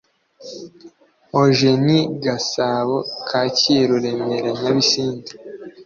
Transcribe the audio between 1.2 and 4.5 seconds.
eugenie gasabo kacyiru remera